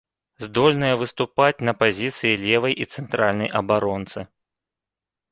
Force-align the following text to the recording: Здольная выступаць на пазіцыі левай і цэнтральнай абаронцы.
Здольная 0.43 0.93
выступаць 1.01 1.63
на 1.67 1.73
пазіцыі 1.81 2.39
левай 2.45 2.73
і 2.85 2.87
цэнтральнай 2.95 3.49
абаронцы. 3.61 4.19